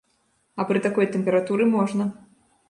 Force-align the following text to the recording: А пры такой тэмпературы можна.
А 0.63 0.65
пры 0.69 0.81
такой 0.85 1.09
тэмпературы 1.17 1.69
можна. 1.77 2.09